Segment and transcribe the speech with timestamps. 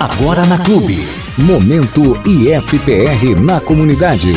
[0.00, 0.96] Agora na Clube.
[1.36, 4.30] Momento IFPR na comunidade.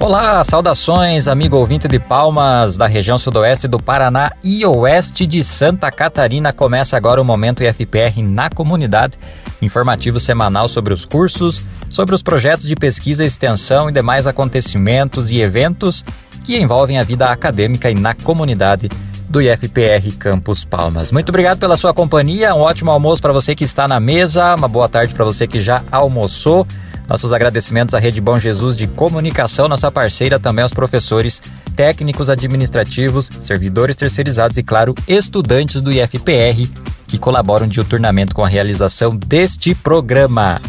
[0.00, 5.90] Olá, saudações, amigo ouvinte de Palmas da região sudoeste do Paraná e oeste de Santa
[5.90, 6.54] Catarina.
[6.54, 9.18] Começa agora o Momento IFPR na comunidade,
[9.60, 15.38] informativo semanal sobre os cursos, sobre os projetos de pesquisa, extensão e demais acontecimentos e
[15.38, 16.02] eventos
[16.42, 18.88] que envolvem a vida acadêmica e na comunidade
[19.28, 21.10] do IFPR Campus Palmas.
[21.10, 24.68] Muito obrigado pela sua companhia, um ótimo almoço para você que está na mesa, uma
[24.68, 26.66] boa tarde para você que já almoçou.
[27.08, 31.42] Nossos agradecimentos à Rede Bom Jesus de Comunicação, nossa parceira, também aos professores,
[31.76, 36.66] técnicos administrativos, servidores terceirizados e, claro, estudantes do IFPR
[37.06, 40.60] que colaboram diuturnamente com a realização deste programa.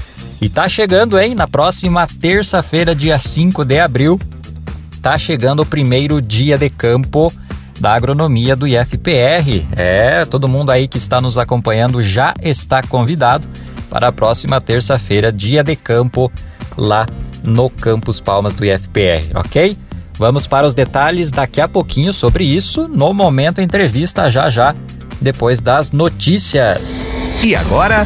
[0.41, 1.34] E tá chegando, hein?
[1.34, 4.20] Na próxima terça-feira, dia 5 de abril,
[5.01, 7.31] tá chegando o primeiro dia de campo
[7.79, 9.67] da agronomia do IFPR.
[9.77, 13.48] É, todo mundo aí que está nos acompanhando já está convidado
[13.89, 16.31] para a próxima terça-feira, dia de campo,
[16.77, 17.05] lá
[17.43, 19.77] no Campus Palmas do IFPR, ok?
[20.18, 24.73] Vamos para os detalhes daqui a pouquinho sobre isso no momento entrevista já já,
[25.21, 27.09] depois das notícias.
[27.43, 28.05] E agora,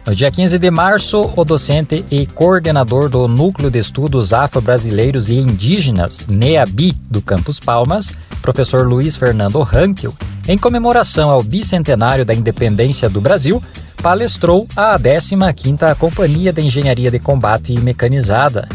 [0.06, 5.37] No dia 15 de março, o docente e coordenador do Núcleo de Estudos Afro-Brasileiros e
[5.37, 10.15] Indígenas, NEABI, do Campus Palmas, professor Luiz Fernando Rankel,
[10.49, 13.62] em comemoração ao bicentenário da independência do Brasil,
[14.03, 18.69] palestrou a 15ª Companhia de Engenharia de Combate Mecanizada.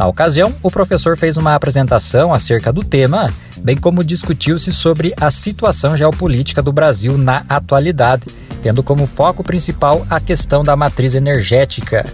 [0.00, 5.30] Na ocasião, o professor fez uma apresentação acerca do tema, bem como discutiu-se sobre a
[5.30, 8.24] situação geopolítica do Brasil na atualidade
[8.62, 12.04] tendo como foco principal a questão da matriz energética.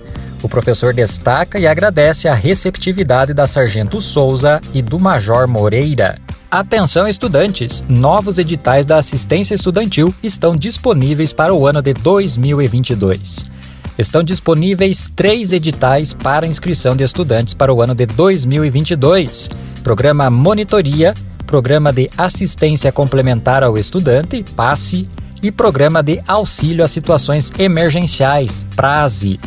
[0.43, 6.19] O professor destaca e agradece a receptividade da Sargento Souza e do Major Moreira.
[6.51, 7.85] Atenção, estudantes!
[7.89, 13.56] Novos editais da assistência estudantil estão disponíveis para o ano de 2022.
[13.99, 19.49] Estão disponíveis três editais para inscrição de estudantes para o ano de 2022:
[19.83, 21.15] Programa Monitoria,
[21.47, 25.09] Programa de Assistência Complementar ao Estudante, PASSE,
[25.43, 29.39] e Programa de Auxílio a Situações Emergenciais, PRASE.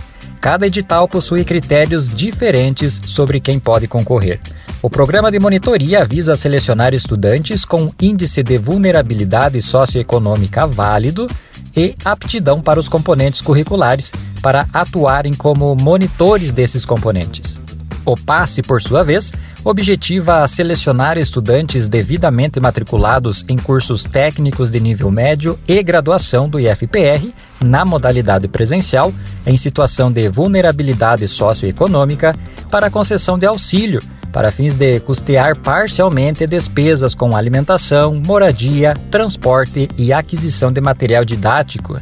[0.41, 4.39] Cada edital possui critérios diferentes sobre quem pode concorrer.
[4.81, 11.29] O programa de monitoria visa selecionar estudantes com índice de vulnerabilidade socioeconômica válido
[11.75, 14.09] e aptidão para os componentes curriculares
[14.41, 17.59] para atuarem como monitores desses componentes.
[18.05, 19.33] O PASSE, por sua vez,
[19.65, 27.33] objetiva selecionar estudantes devidamente matriculados em cursos técnicos de nível médio e graduação do IFPR
[27.59, 29.13] na modalidade presencial,
[29.45, 32.33] em situação de vulnerabilidade socioeconômica,
[32.71, 33.99] para concessão de auxílio,
[34.31, 41.99] para fins de custear parcialmente despesas com alimentação, moradia, transporte e aquisição de material didático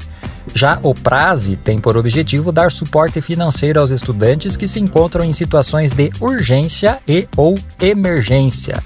[0.54, 5.34] já o PRASE tem por objetivo dar suporte financeiro aos estudantes que se encontram em
[5.34, 8.84] situações de urgência e ou emergência.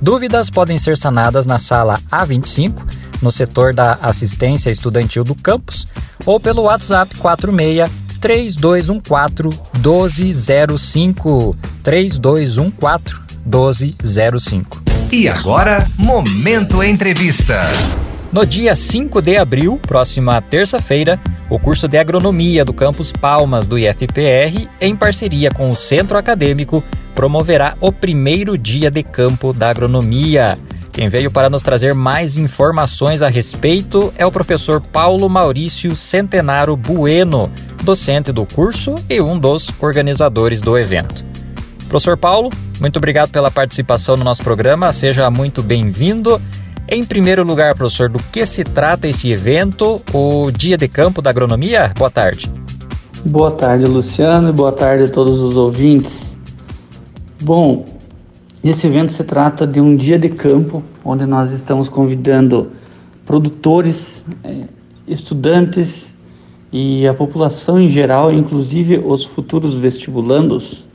[0.00, 2.72] Dúvidas podem ser sanadas na sala A25,
[3.20, 5.88] no setor da assistência estudantil do campus,
[6.24, 7.90] ou pelo WhatsApp 46
[8.20, 14.82] 3214 1205 3214 1205.
[15.10, 17.72] E agora, Momento Entrevista.
[18.30, 21.18] No dia 5 de abril, próxima terça-feira,
[21.48, 26.84] o curso de agronomia do campus Palmas do IFPR, em parceria com o Centro Acadêmico,
[27.14, 30.58] promoverá o primeiro dia de campo da agronomia.
[30.98, 36.76] Quem veio para nos trazer mais informações a respeito é o professor Paulo Maurício Centenaro
[36.76, 37.48] Bueno,
[37.84, 41.24] docente do curso e um dos organizadores do evento.
[41.88, 42.50] Professor Paulo,
[42.80, 46.40] muito obrigado pela participação no nosso programa, seja muito bem-vindo.
[46.88, 51.30] Em primeiro lugar, professor, do que se trata esse evento, o Dia de Campo da
[51.30, 51.92] Agronomia?
[51.96, 52.50] Boa tarde.
[53.24, 56.34] Boa tarde, Luciano, e boa tarde a todos os ouvintes.
[57.40, 57.84] Bom,
[58.62, 62.72] esse evento se trata de um dia de campo, onde nós estamos convidando
[63.24, 64.64] produtores, eh,
[65.06, 66.14] estudantes
[66.72, 70.86] e a população em geral, inclusive os futuros vestibulandos,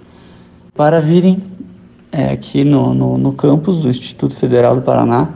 [0.76, 1.42] para virem
[2.12, 5.30] é, aqui no, no, no campus do Instituto Federal do Paraná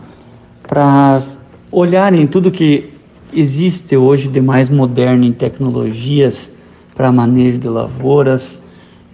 [0.67, 1.23] para
[1.71, 2.91] olharem tudo que
[3.33, 6.51] existe hoje de mais moderno em tecnologias
[6.95, 8.61] para manejo de lavouras,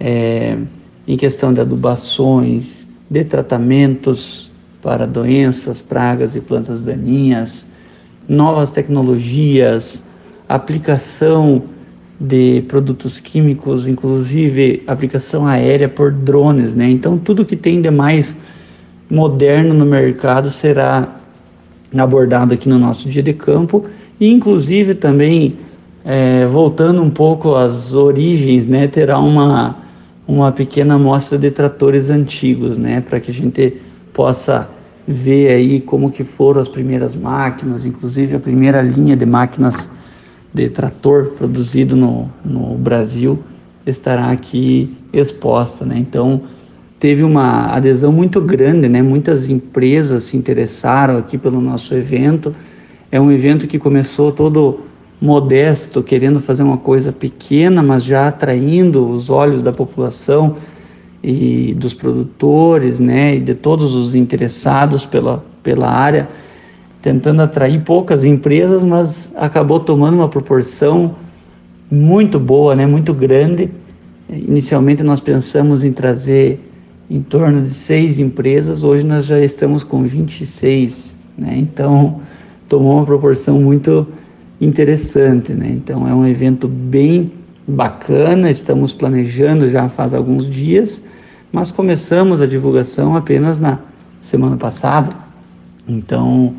[0.00, 0.58] é,
[1.06, 4.50] em questão de adubações, de tratamentos
[4.82, 7.66] para doenças, pragas e plantas daninhas,
[8.28, 10.04] novas tecnologias,
[10.48, 11.62] aplicação
[12.20, 16.88] de produtos químicos, inclusive aplicação aérea por drones, né?
[16.88, 18.36] Então tudo que tem de mais
[19.10, 21.20] moderno no mercado será
[21.96, 23.86] abordado aqui no nosso dia de campo
[24.20, 25.56] e inclusive também
[26.04, 28.86] é, voltando um pouco às origens, né?
[28.86, 29.83] Terá uma
[30.26, 33.00] uma pequena amostra de tratores antigos, né?
[33.00, 33.80] Para que a gente
[34.12, 34.68] possa
[35.06, 39.90] ver aí como que foram as primeiras máquinas, inclusive a primeira linha de máquinas
[40.52, 43.42] de trator produzido no, no Brasil
[43.86, 45.96] estará aqui exposta, né?
[45.98, 46.42] Então
[46.98, 49.02] teve uma adesão muito grande, né?
[49.02, 52.54] Muitas empresas se interessaram aqui pelo nosso evento.
[53.12, 54.80] É um evento que começou todo
[55.20, 60.56] modesto, querendo fazer uma coisa pequena, mas já atraindo os olhos da população
[61.22, 66.28] e dos produtores, né, e de todos os interessados pela, pela área
[67.04, 71.14] tentando atrair poucas empresas, mas acabou tomando uma proporção
[71.90, 73.70] muito boa, né, muito grande.
[74.26, 76.58] Inicialmente nós pensamos em trazer
[77.10, 81.54] em torno de seis empresas, hoje nós já estamos com 26, né?
[81.58, 82.22] então
[82.70, 84.08] tomou uma proporção muito
[84.60, 85.52] interessante.
[85.52, 85.68] Né?
[85.70, 87.32] Então é um evento bem
[87.66, 91.00] bacana, estamos planejando já faz alguns dias,
[91.50, 93.78] mas começamos a divulgação apenas na
[94.20, 95.14] semana passada.
[95.88, 96.54] Então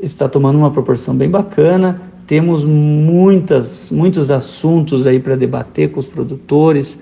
[0.00, 2.00] está tomando uma proporção bem bacana.
[2.26, 6.98] Temos muitas, muitos assuntos aí para debater com os produtores.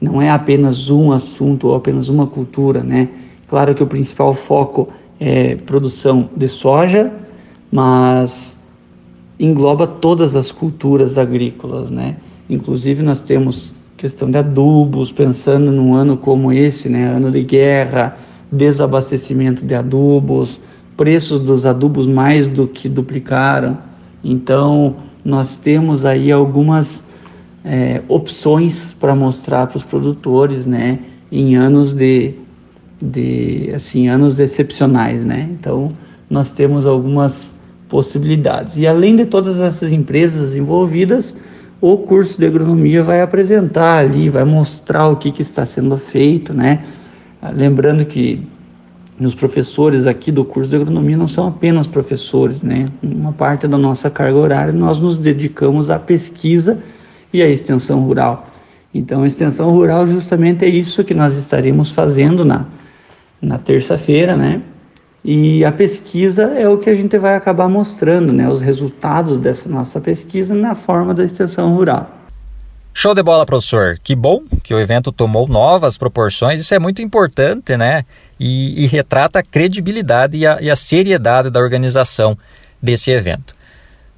[0.00, 3.08] Não é apenas um assunto ou apenas uma cultura, né?
[3.48, 4.88] Claro que o principal foco
[5.18, 7.10] é produção de soja,
[7.72, 8.57] mas
[9.38, 12.16] engloba todas as culturas agrícolas, né?
[12.48, 17.08] Inclusive nós temos questão de adubos, pensando num ano como esse, né?
[17.08, 18.16] Ano de guerra,
[18.50, 20.60] desabastecimento de adubos,
[20.96, 23.78] preços dos adubos mais do que duplicaram.
[24.22, 27.04] Então, nós temos aí algumas
[27.64, 30.98] é, opções para mostrar para os produtores, né,
[31.30, 32.34] em anos de,
[33.00, 35.48] de, assim, anos excepcionais, né.
[35.52, 35.88] Então,
[36.30, 37.54] nós temos algumas
[37.88, 38.76] possibilidades.
[38.76, 41.34] E além de todas essas empresas envolvidas,
[41.80, 46.52] o curso de agronomia vai apresentar ali, vai mostrar o que, que está sendo feito,
[46.52, 46.84] né.
[47.54, 48.44] Lembrando que
[49.20, 52.88] os professores aqui do curso de agronomia não são apenas professores, né?
[53.02, 56.78] Uma parte da nossa carga horária nós nos dedicamos à pesquisa
[57.32, 58.48] e à extensão rural.
[58.94, 62.66] Então, a extensão rural justamente é isso que nós estaremos fazendo na,
[63.40, 64.62] na terça-feira, né?
[65.24, 68.48] E a pesquisa é o que a gente vai acabar mostrando, né?
[68.48, 72.10] Os resultados dessa nossa pesquisa na forma da extensão rural.
[72.94, 73.98] Show de bola, professor.
[74.02, 76.60] Que bom que o evento tomou novas proporções.
[76.60, 78.04] Isso é muito importante, né?
[78.40, 82.36] E, e retrata a credibilidade e a, e a seriedade da organização
[82.82, 83.54] desse evento.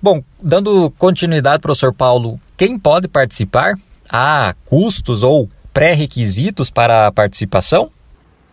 [0.00, 3.74] Bom, dando continuidade, professor Paulo, quem pode participar?
[4.08, 7.90] Há custos ou pré-requisitos para a participação?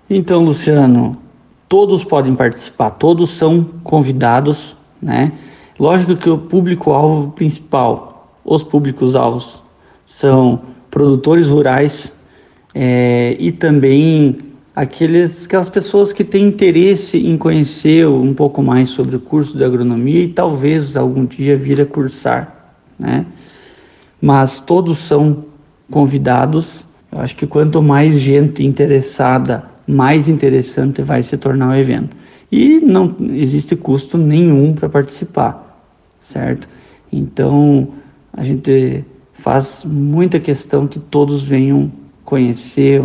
[0.10, 1.17] Então, Luciano,
[1.67, 5.31] todos podem participar, todos são convidados, né?
[5.79, 9.62] Lógico que o público-alvo principal, os públicos-alvos
[10.05, 12.15] são produtores rurais
[12.74, 14.39] é, e também
[14.75, 19.63] aqueles, aquelas pessoas que têm interesse em conhecer um pouco mais sobre o curso de
[19.63, 23.25] agronomia e talvez algum dia vir a cursar, né?
[24.19, 25.45] Mas todos são
[25.91, 26.83] convidados.
[27.12, 32.15] Eu acho que quanto mais gente interessada, mais interessante vai se tornar o evento.
[32.51, 35.82] E não existe custo nenhum para participar,
[36.22, 36.67] certo?
[37.12, 37.89] Então,
[38.34, 39.03] a gente
[39.34, 41.91] faz muita questão que todos venham
[42.24, 43.01] conhecer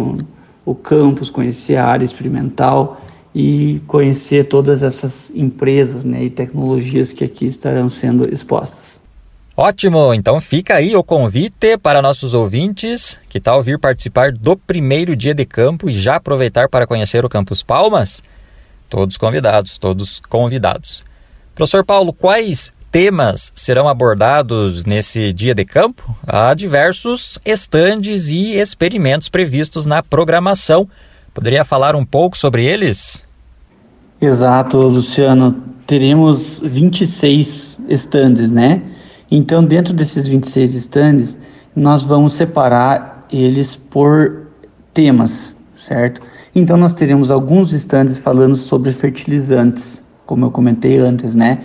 [0.65, 3.01] o, campus, conhecer a área experimental
[3.35, 9.02] e conhecer todas essas empresas né, e tecnologias que aqui estarão sendo expostas.
[9.57, 10.15] Ótimo!
[10.15, 13.21] Então fica aí o convite para nossos ouvintes.
[13.29, 17.29] Que tal vir participar do primeiro dia de campo e já aproveitar para conhecer o
[17.29, 18.23] Campus Palmas?
[18.89, 21.05] Todos convidados, todos convidados.
[21.55, 26.17] Professor Paulo, quais temas serão abordados nesse dia de campo?
[26.27, 30.89] Há diversos estandes e experimentos previstos na programação.
[31.35, 33.27] Poderia falar um pouco sobre eles?
[34.21, 35.63] Exato, Luciano.
[35.87, 38.83] Teremos 26 estandes, né?
[39.35, 41.39] Então, dentro desses 26 estandes,
[41.75, 44.43] nós vamos separar eles por
[44.93, 46.21] temas, certo?
[46.55, 51.61] Então, nós teremos alguns estandes falando sobre fertilizantes, como eu comentei antes, né?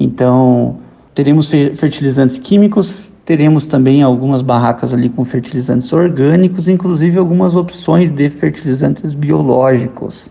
[0.00, 0.78] Então,
[1.14, 8.28] teremos fertilizantes químicos, teremos também algumas barracas ali com fertilizantes orgânicos, inclusive algumas opções de
[8.28, 10.28] fertilizantes biológicos.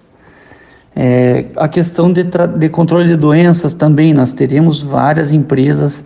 [0.94, 2.26] É, a questão de,
[2.58, 6.04] de, controle de doenças também, nós teremos várias empresas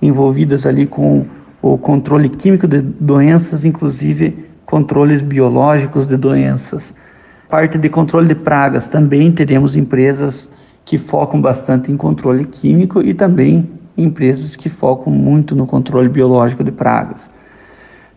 [0.00, 1.26] envolvidas ali com
[1.62, 6.94] o controle químico de doenças, inclusive controles biológicos de doenças.
[7.48, 10.48] Parte de controle de pragas também teremos empresas
[10.84, 16.64] que focam bastante em controle químico e também empresas que focam muito no controle biológico
[16.64, 17.30] de pragas.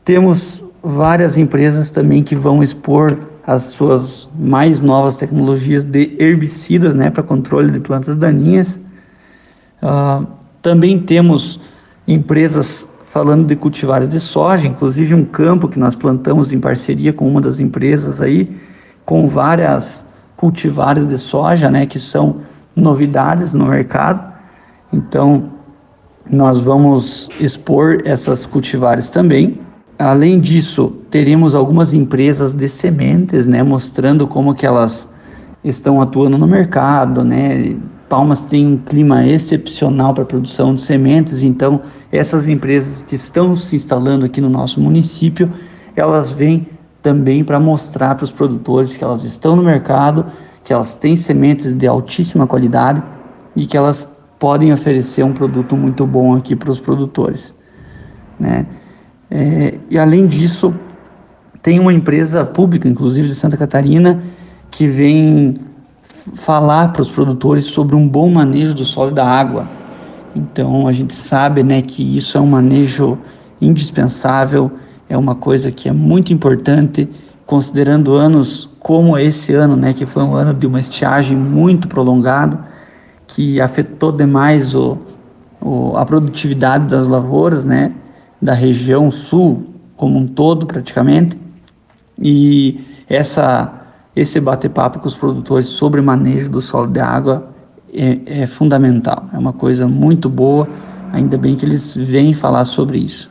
[0.05, 7.09] Temos várias empresas também que vão expor as suas mais novas tecnologias de herbicidas né,
[7.09, 8.79] para controle de plantas daninhas.
[9.81, 10.25] Uh,
[10.61, 11.59] também temos
[12.07, 17.27] empresas falando de cultivares de soja, inclusive um campo que nós plantamos em parceria com
[17.27, 18.49] uma das empresas aí,
[19.05, 20.05] com várias
[20.35, 22.37] cultivares de soja, né, que são
[22.75, 24.33] novidades no mercado.
[24.91, 25.51] Então,
[26.31, 29.59] nós vamos expor essas cultivares também.
[29.99, 35.07] Além disso, teremos algumas empresas de sementes, né, mostrando como que elas
[35.63, 37.75] estão atuando no mercado, né?
[38.13, 43.55] Palmas tem um clima excepcional para a produção de sementes, então essas empresas que estão
[43.55, 45.51] se instalando aqui no nosso município,
[45.95, 46.67] elas vêm
[47.01, 50.27] também para mostrar para os produtores que elas estão no mercado
[50.63, 53.01] que elas têm sementes de altíssima qualidade
[53.55, 57.51] e que elas podem oferecer um produto muito bom aqui para os produtores.
[58.39, 58.67] Né?
[59.31, 60.71] É, e além disso,
[61.63, 64.21] tem uma empresa pública, inclusive de Santa Catarina,
[64.69, 65.72] que vem
[66.35, 69.67] falar para os produtores sobre um bom manejo do solo e da água.
[70.35, 73.17] Então a gente sabe né, que isso é um manejo
[73.61, 74.71] indispensável,
[75.09, 77.09] é uma coisa que é muito importante,
[77.45, 82.59] considerando anos como esse ano, né, que foi um ano de uma estiagem muito prolongada,
[83.27, 84.97] que afetou demais o,
[85.61, 87.93] o, a produtividade das lavouras, né,
[88.41, 91.37] da região sul como um todo praticamente,
[92.19, 93.82] e essa
[94.15, 97.49] esse bater-papo com os produtores sobre manejo do solo de água
[97.93, 100.67] é, é, fundamental, é uma coisa muito boa,
[101.11, 103.29] ainda bem que eles vêm falar sobre isso.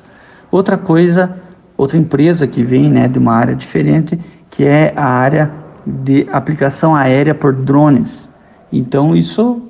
[0.51, 1.37] Outra coisa,
[1.77, 4.19] outra empresa que vem né, de uma área diferente
[4.51, 5.51] que é a área
[5.85, 8.31] de aplicação aérea por drones.
[8.71, 9.63] Então isso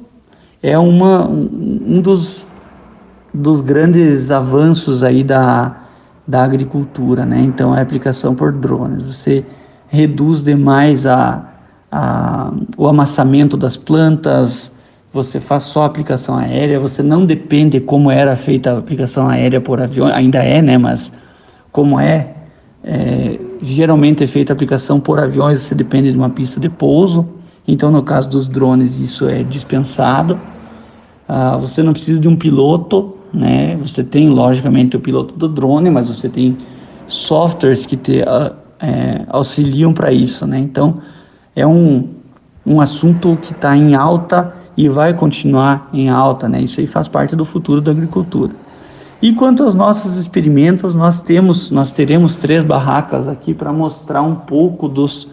[0.62, 2.46] é uma, um dos,
[3.32, 5.76] dos grandes avanços aí da,
[6.26, 7.40] da agricultura, né?
[7.40, 9.04] Então a aplicação por drones.
[9.04, 9.44] Você
[9.92, 11.44] reduz demais a,
[11.90, 14.72] a, o amassamento das plantas,
[15.12, 19.82] você faz só aplicação aérea, você não depende como era feita a aplicação aérea por
[19.82, 20.78] avião, ainda é, né?
[20.78, 21.12] Mas
[21.70, 22.32] como é
[22.82, 27.28] é, geralmente é feita a aplicação por aviões, você depende de uma pista de pouso.
[27.68, 30.40] Então, no caso dos drones, isso é dispensado.
[31.28, 33.76] Ah, você não precisa de um piloto, né?
[33.76, 36.56] Você tem, logicamente, o piloto do drone, mas você tem
[37.06, 40.58] softwares que te ah, é, auxiliam para isso, né?
[40.58, 41.00] Então,
[41.54, 42.08] é um,
[42.66, 46.60] um assunto que está em alta e vai continuar em alta, né?
[46.60, 48.52] Isso aí faz parte do futuro da agricultura.
[49.20, 54.34] E quanto aos nossos experimentos, nós temos, nós teremos três barracas aqui para mostrar um
[54.34, 55.28] pouco dos,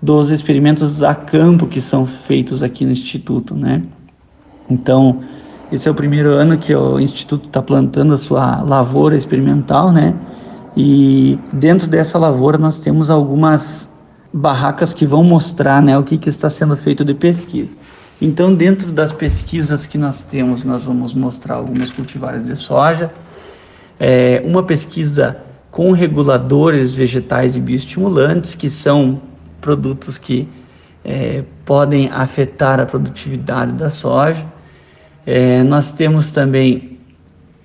[0.00, 3.82] dos experimentos a campo que são feitos aqui no Instituto, né?
[4.70, 5.20] Então,
[5.70, 10.14] esse é o primeiro ano que o Instituto está plantando a sua lavoura experimental, né?
[10.82, 13.86] E dentro dessa lavoura nós temos algumas
[14.32, 17.74] barracas que vão mostrar né, o que, que está sendo feito de pesquisa.
[18.18, 23.12] Então, dentro das pesquisas que nós temos, nós vamos mostrar algumas cultivares de soja,
[23.98, 25.36] é, uma pesquisa
[25.70, 29.20] com reguladores vegetais e bioestimulantes, que são
[29.60, 30.48] produtos que
[31.04, 34.46] é, podem afetar a produtividade da soja.
[35.26, 36.89] É, nós temos também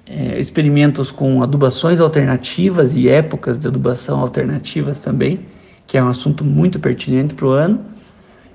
[0.06, 5.40] é, experimentos com adubações alternativas e épocas de adubação alternativas também,
[5.88, 7.80] que é um assunto muito pertinente para o ano.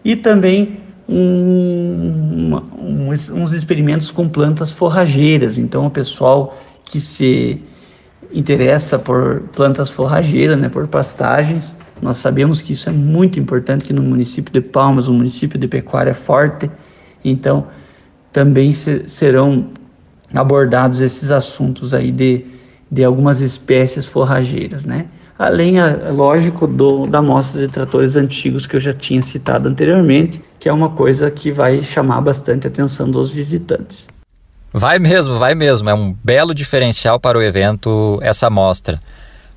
[0.04, 0.78] E também
[1.08, 5.58] um, um, uns experimentos com plantas forrageiras.
[5.58, 7.60] Então, o pessoal que se
[8.32, 13.92] interessa por plantas forrageiras, né, por pastagens, Nós sabemos que isso é muito importante que
[13.92, 16.70] no município de Palmas, um município de pecuária forte,
[17.22, 17.66] então
[18.32, 19.68] também se, serão
[20.34, 22.44] abordados esses assuntos aí de,
[22.90, 25.06] de algumas espécies forrageiras, né?
[25.38, 30.42] Além, é lógico, do, da amostra de tratores antigos que eu já tinha citado anteriormente,
[30.58, 34.06] que é uma coisa que vai chamar bastante a atenção dos visitantes.
[34.70, 35.88] Vai mesmo, vai mesmo.
[35.88, 39.00] É um belo diferencial para o evento essa amostra.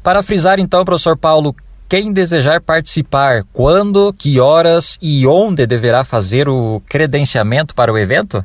[0.01, 1.53] Para frisar então, professor Paulo,
[1.89, 8.43] quem desejar participar, quando, que horas e onde deverá fazer o credenciamento para o evento?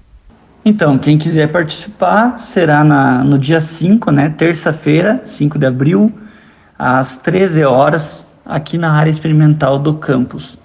[0.65, 6.13] Então, quem quiser participar será na, no dia 5, né, terça-feira, 5 de abril,
[6.79, 10.59] às 13 horas, aqui na área experimental do campus.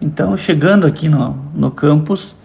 [0.00, 2.36] Então, chegando aqui no, no campus,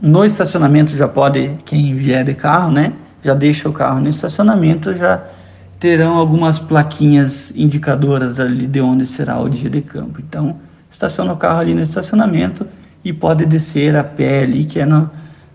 [0.00, 2.92] no estacionamento já pode, quem vier de carro, né,
[3.22, 5.22] já deixa o carro no estacionamento, já
[5.78, 10.20] terão algumas plaquinhas indicadoras ali de onde será o dia de campo.
[10.20, 10.56] Então,
[10.90, 12.66] estaciona o carro ali no estacionamento
[13.02, 15.10] e pode descer a pé ali, que é no,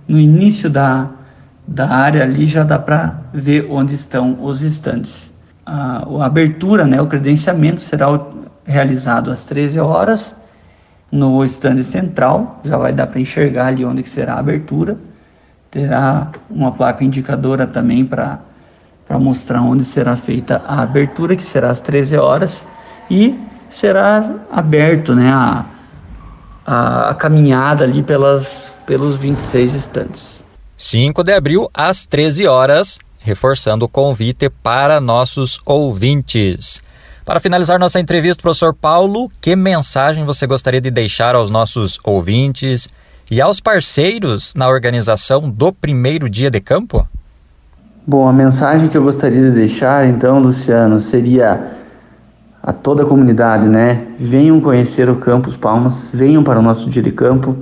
[0.08, 1.10] no início da,
[1.68, 5.32] da área ali, já dá para ver onde estão os estandes.
[5.66, 8.08] A, a abertura, né, o credenciamento será
[8.66, 10.36] realizado às 13 horas
[11.12, 14.98] no estande central, já vai dar para enxergar ali onde que será a abertura.
[15.72, 18.40] Terá uma placa indicadora também para
[19.20, 22.66] mostrar onde será feita a abertura, que será às 13 horas,
[23.10, 23.38] e
[23.70, 25.66] será aberto né, a,
[26.66, 30.44] a, a caminhada ali pelas, pelos 26 estantes.
[30.78, 36.84] 5 de abril, às 13 horas, reforçando o convite para nossos ouvintes.
[37.24, 42.88] Para finalizar nossa entrevista, professor Paulo, que mensagem você gostaria de deixar aos nossos ouvintes
[43.32, 47.08] e aos parceiros na organização do primeiro dia de campo?
[48.06, 51.72] Bom, a mensagem que eu gostaria de deixar, então, Luciano, seria
[52.66, 54.08] a toda a comunidade, né?
[54.20, 57.56] Venham conhecer o Campus Palmas, venham para o nosso dia de campo,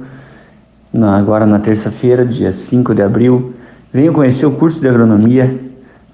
[0.94, 3.54] na, agora na terça-feira, dia 5 de abril.
[3.92, 5.60] Venham conhecer o curso de agronomia,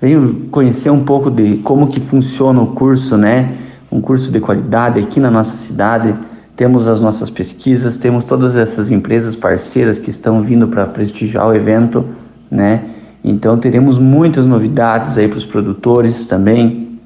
[0.02, 3.58] venham conhecer um pouco de como que funciona o curso, né?
[3.92, 6.16] Um curso de qualidade aqui na nossa cidade.
[6.56, 11.54] Temos as nossas pesquisas, temos todas essas empresas parceiras que estão vindo para prestigiar o
[11.54, 12.04] evento,
[12.50, 12.86] né?
[13.24, 17.00] Então teremos muitas novidades aí para os produtores também,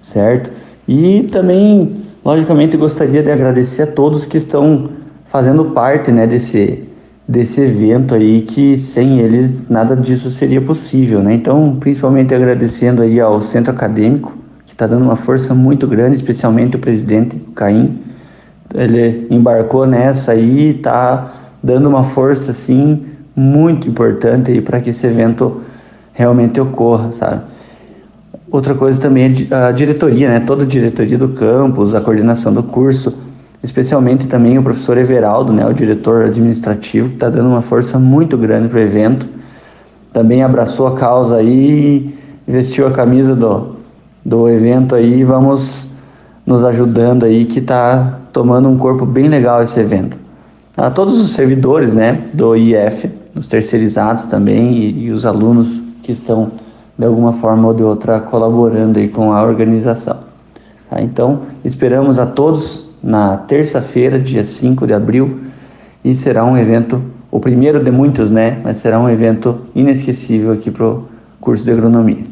[0.00, 0.50] certo?
[0.94, 4.90] E também, logicamente, gostaria de agradecer a todos que estão
[5.24, 6.86] fazendo parte, né, desse
[7.26, 11.32] desse evento aí que sem eles nada disso seria possível, né?
[11.32, 14.34] Então, principalmente agradecendo aí ao centro acadêmico
[14.66, 17.98] que está dando uma força muito grande, especialmente o presidente Caim.
[18.74, 25.62] Ele embarcou nessa aí, está dando uma força assim muito importante para que esse evento
[26.12, 27.51] realmente ocorra, sabe?
[28.52, 30.40] Outra coisa também é a diretoria, né?
[30.40, 33.14] Toda a diretoria do campus, a coordenação do curso,
[33.62, 35.66] especialmente também o professor Everaldo, né?
[35.66, 39.26] O diretor administrativo, que está dando uma força muito grande para o evento.
[40.12, 42.14] Também abraçou a causa aí,
[42.46, 43.76] vestiu a camisa do,
[44.22, 45.88] do evento aí, vamos
[46.44, 50.18] nos ajudando aí, que está tomando um corpo bem legal esse evento.
[50.76, 52.24] A todos os servidores, né?
[52.34, 56.52] Do IF, os terceirizados também e, e, os alunos que estão
[57.02, 60.20] de alguma forma ou de outra colaborando aí com a organização.
[60.88, 61.02] Tá?
[61.02, 65.40] Então, esperamos a todos na terça-feira, dia 5 de abril,
[66.04, 68.60] e será um evento, o primeiro de muitos, né?
[68.62, 71.08] Mas será um evento inesquecível aqui para o
[71.40, 72.22] curso de agronomia.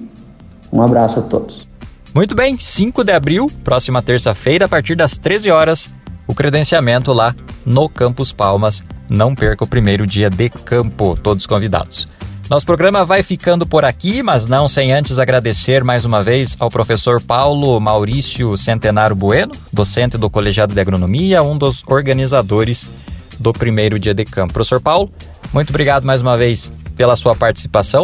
[0.73, 1.69] Um abraço a todos.
[2.15, 5.93] Muito bem, 5 de abril, próxima terça-feira, a partir das 13 horas,
[6.29, 7.35] o credenciamento lá
[7.67, 8.85] no Campus Palmas.
[9.09, 12.09] Não perca o primeiro dia de campo, todos convidados.
[12.51, 16.69] Nosso programa vai ficando por aqui, mas não sem antes agradecer mais uma vez ao
[16.69, 22.91] professor Paulo Maurício Centenário Bueno, docente do Colegiado de Agronomia, um dos organizadores
[23.39, 24.53] do primeiro dia de campo.
[24.53, 25.13] Professor Paulo,
[25.53, 28.03] muito obrigado mais uma vez pela sua participação.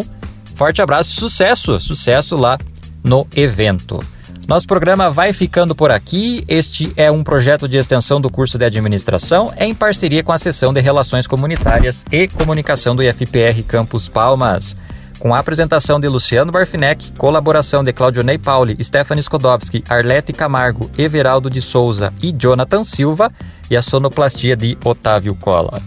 [0.54, 2.56] Forte abraço e sucesso, sucesso lá
[3.02, 3.98] no evento.
[4.46, 6.44] Nosso programa vai ficando por aqui.
[6.46, 10.72] Este é um projeto de extensão do curso de administração em parceria com a seção
[10.72, 14.76] de Relações Comunitárias e Comunicação do IFPR Campus Palmas.
[15.18, 21.50] Com a apresentação de Luciano Barfinec, colaboração de Claudionei Pauli, Stephanie Skodowski, Arlete Camargo, Everaldo
[21.50, 23.32] de Souza e Jonathan Silva,
[23.68, 25.82] e a sonoplastia de Otávio Cola.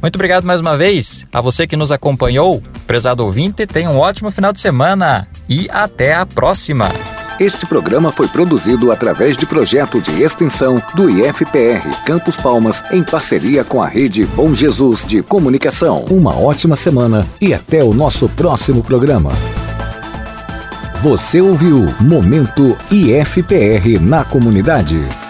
[0.00, 2.62] Muito obrigado mais uma vez a você que nos acompanhou.
[2.86, 6.92] Prezado ouvinte, tenha um ótimo final de semana e até a próxima!
[7.38, 13.64] Este programa foi produzido através de projeto de extensão do IFPR Campos Palmas em parceria
[13.64, 16.04] com a rede Bom Jesus de Comunicação.
[16.08, 19.32] Uma ótima semana e até o nosso próximo programa.
[21.02, 25.23] Você ouviu Momento IFPR na comunidade.